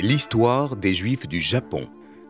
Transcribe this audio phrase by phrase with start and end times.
[0.00, 1.88] L'histoire des Juifs du Japon.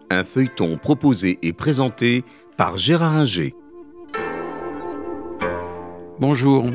[0.09, 2.25] Un feuilleton proposé et présenté
[2.57, 3.55] par Gérard Inger.
[6.19, 6.71] Bonjour.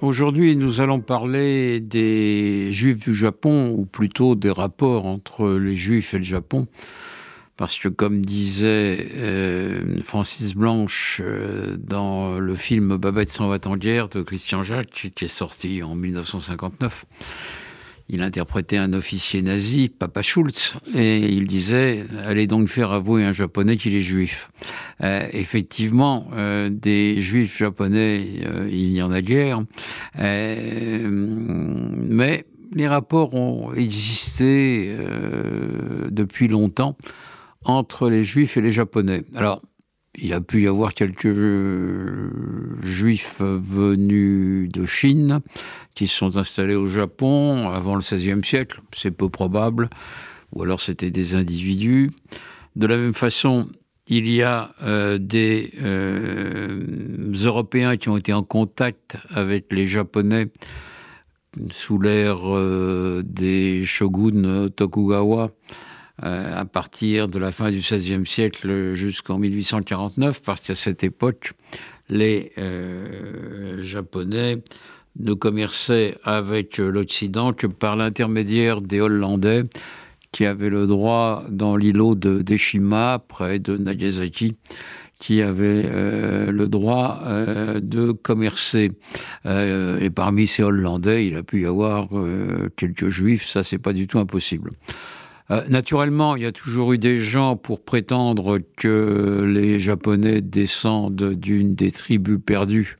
[0.00, 6.14] Aujourd'hui, nous allons parler des Juifs du Japon, ou plutôt des rapports entre les Juifs
[6.14, 6.66] et le Japon.
[7.58, 13.76] Parce que, comme disait euh, Francis Blanche euh, dans le film Babette s'en va en
[13.76, 17.04] de Christian Jacques, qui est sorti en 1959,
[18.12, 23.32] il interprétait un officier nazi, Papa Schulz, et il disait Allez donc faire avouer un
[23.32, 24.50] japonais qu'il est juif.
[25.02, 29.62] Euh, effectivement, euh, des juifs japonais, euh, il y en a guère,
[32.04, 32.44] mais
[32.74, 34.94] les rapports ont existé
[36.10, 36.96] depuis longtemps
[37.64, 39.24] entre les juifs et les japonais.
[39.34, 39.62] Alors,
[40.18, 41.32] il a pu y avoir quelques
[42.82, 45.40] juifs venus de Chine
[45.94, 49.88] qui se sont installés au Japon avant le XVIe siècle, c'est peu probable,
[50.52, 52.10] ou alors c'était des individus.
[52.76, 53.68] De la même façon,
[54.06, 60.48] il y a euh, des euh, Européens qui ont été en contact avec les Japonais
[61.70, 65.48] sous l'ère euh, des shoguns Tokugawa euh,
[66.22, 71.52] à partir de la fin du XVIe siècle jusqu'en 1849, parce qu'à cette époque,
[72.08, 74.58] les euh, Japonais
[75.18, 79.64] ne commerçaient avec l'Occident que par l'intermédiaire des Hollandais,
[80.30, 84.56] qui avaient le droit, dans l'îlot de Deshima, près de Nagasaki,
[85.18, 87.22] qui avaient euh, le droit
[87.80, 88.92] de commercer.
[89.44, 92.08] et parmi ces Hollandais, il a pu y avoir
[92.76, 94.70] quelques Juifs, ça c'est pas du tout impossible.
[95.52, 101.34] Euh, naturellement, il y a toujours eu des gens pour prétendre que les Japonais descendent
[101.34, 102.96] d'une des tribus perdues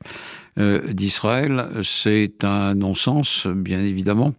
[0.59, 1.69] euh, d'Israël.
[1.83, 4.35] C'est un non-sens, bien évidemment.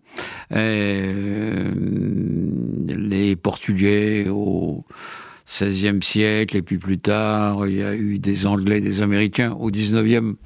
[0.53, 1.73] Euh,
[2.87, 4.85] les Portugais au
[5.49, 9.71] XVIe siècle, et puis plus tard, il y a eu des Anglais, des Américains au
[9.71, 10.37] XIXe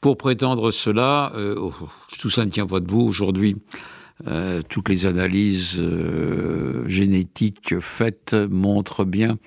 [0.00, 1.32] pour prétendre cela.
[1.56, 1.74] Oh,
[2.20, 3.56] tout ça ne tient pas debout aujourd'hui.
[4.26, 9.38] Euh, toutes les analyses euh, génétiques faites montrent bien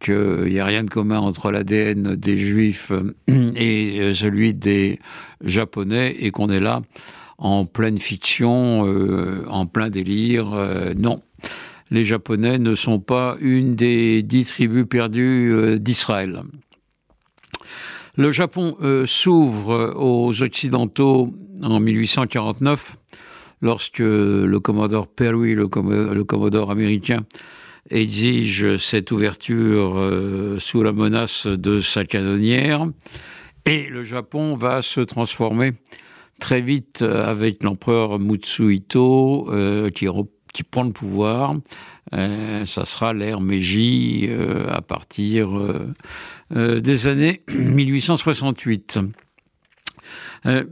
[0.00, 2.90] qu'il n'y a rien de commun entre l'ADN des Juifs
[3.28, 4.98] et celui des
[5.42, 6.82] Japonais et qu'on est là
[7.36, 10.54] en pleine fiction, euh, en plein délire.
[10.96, 11.20] non.
[11.90, 16.42] Les Japonais ne sont pas une des dix tribus perdues d'Israël.
[18.16, 22.96] Le Japon s'ouvre aux Occidentaux en 1849
[23.60, 27.24] lorsque le commodore Perry, le, commodore américain,
[27.90, 32.86] exige cette ouverture euh, sous la menace de sa canonnière.
[33.66, 35.72] Et le Japon va se transformer
[36.40, 41.56] très vite avec l'empereur Mutsuhito euh, qui, prend le pouvoir.
[42.12, 44.28] Euh, ça sera l'ère Meiji
[44.68, 45.48] à partir
[46.50, 48.98] des années 1868.
[50.46, 50.64] Euh,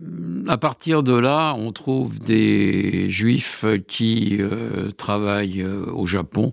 [0.49, 6.53] à partir de là, on trouve des juifs qui euh, travaillent euh, au Japon,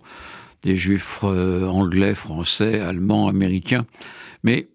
[0.64, 3.86] des juifs anglais, français, allemands, américains,
[4.44, 4.70] mais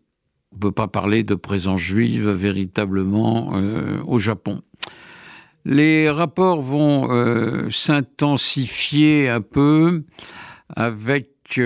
[0.53, 3.53] on ne peut pas parler de présence juive véritablement
[4.07, 4.63] au Japon.
[5.67, 10.05] Les rapports vont s'intensifier un peu
[10.75, 11.63] avec la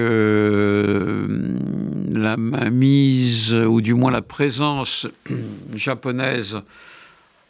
[2.37, 5.07] mise, ou du moins la présence
[5.75, 6.61] japonaise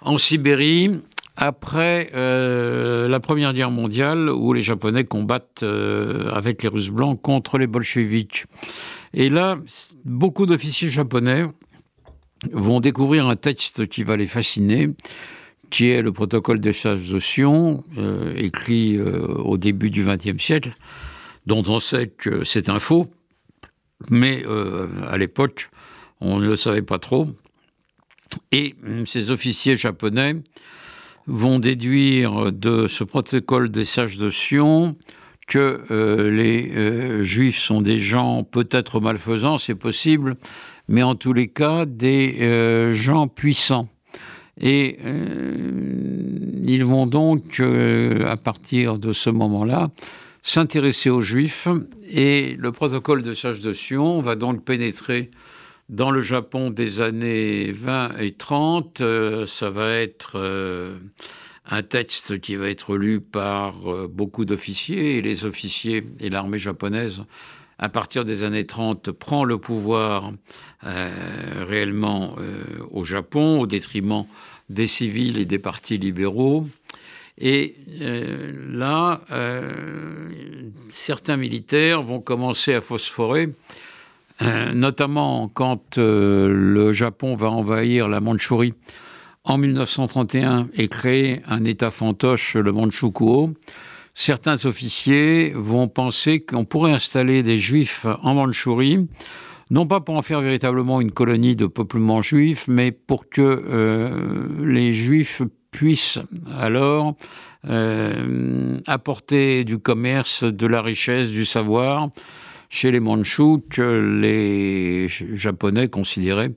[0.00, 1.00] en Sibérie
[1.36, 7.20] après euh, la Première Guerre mondiale, où les Japonais combattent euh, avec les Russes blancs
[7.22, 8.46] contre les bolcheviks.
[9.14, 9.56] Et là,
[10.04, 11.44] beaucoup d'officiers japonais
[12.52, 14.88] vont découvrir un texte qui va les fasciner,
[15.70, 17.20] qui est le protocole d'échange de
[17.98, 20.72] euh, écrit au début du XXe siècle,
[21.48, 23.09] dont on sait que c'est un faux,
[24.10, 25.70] mais euh, à l'époque,
[26.20, 27.26] on ne le savait pas trop.
[28.53, 30.37] Et hum, ces officiers japonais
[31.26, 34.94] vont déduire de ce protocole des sages de Sion
[35.46, 40.37] que euh, les euh, juifs sont des gens peut-être malfaisants, c'est possible,
[40.87, 43.88] mais en tous les cas des gens puissants.
[44.61, 44.99] Et
[46.67, 49.90] ils vont donc, à partir de ce moment-là,
[50.43, 51.69] s'intéresser aux Juifs
[52.08, 55.31] et le protocole de Sage de Sion va donc pénétrer
[55.88, 59.00] dans le Japon des années 20 et 30.
[59.00, 60.99] Euh, ça va être euh,
[61.67, 66.58] un texte qui va être lu par euh, beaucoup d'officiers et les officiers et l'armée
[66.58, 67.23] japonaise
[67.79, 70.32] à partir des années 30 prend le pouvoir
[70.82, 72.34] réellement
[72.91, 74.25] au Japon au détriment
[74.69, 76.67] des civils et des partis libéraux.
[77.40, 77.76] Et
[78.69, 79.20] là,
[80.88, 83.50] certains militaires vont commencer à phosphorer,
[84.40, 88.75] notamment quand le Japon va envahir la Mandchourie
[89.44, 93.55] en 1931 et créer un État fantoche, le Manchukuo
[94.19, 99.06] certains officiers vont penser qu'on pourrait installer des juifs en Mandchourie,
[99.70, 104.65] non pas pour en faire véritablement une colonie de peuplement juif, mais pour que euh,
[104.65, 106.19] les juifs puissent
[106.59, 107.17] alors
[107.69, 112.09] euh, apporter du commerce, de la richesse, du savoir
[112.70, 116.53] chez les Mandchous que les Japonais considéraient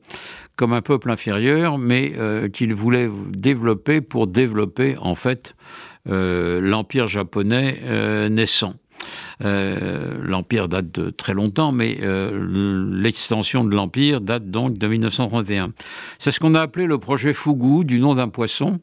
[0.57, 5.55] comme un peuple inférieur, mais euh, qu'ils voulaient développer pour développer en fait
[6.03, 7.79] l'empire japonais
[8.31, 8.73] naissant.
[9.43, 15.73] Euh, l'empire date de très longtemps, mais l'extension de l'empire date donc de 1931.
[16.19, 18.79] C'est ce qu'on a appelé le projet Fugu, du nom d'un poisson,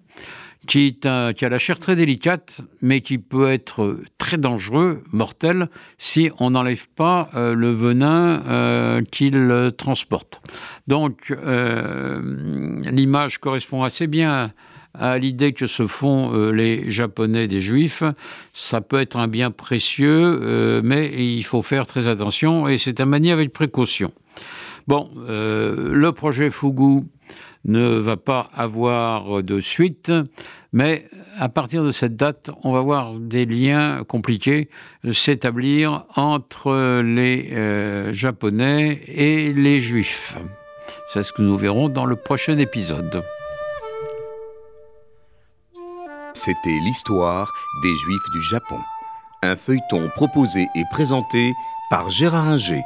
[0.67, 5.69] qui, a, la chair très délicate, mais qui peut être très dangereux, mortel,
[5.99, 10.41] si on n'enlève pas le venin qu'il transporte.
[10.89, 11.33] Donc,
[12.91, 14.53] l'image correspond assez bien
[14.95, 18.03] à l'idée que se font euh, les Japonais des Juifs.
[18.53, 23.01] Ça peut être un bien précieux, euh, mais il faut faire très attention et c'est
[23.01, 24.13] à manier avec précaution.
[24.87, 27.05] Bon, euh, le projet Fugu
[27.65, 30.13] ne va pas avoir de suite,
[30.73, 31.09] mais
[31.39, 34.71] à partir de cette date, on va voir des liens compliqués
[35.13, 40.39] s'établir entre les Japonais et les Juifs.
[41.09, 43.23] C'est ce que nous verrons dans le prochain épisode.
[46.49, 47.53] C'était l'histoire
[47.83, 48.81] des Juifs du Japon.
[49.43, 51.53] Un feuilleton proposé et présenté
[51.91, 52.81] par Gérard Inger.